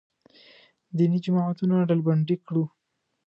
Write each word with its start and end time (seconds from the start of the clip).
دیني 0.97 1.19
جماعتونه 1.25 1.75
ډلبندي 1.89 2.35
کړو. 2.45 2.63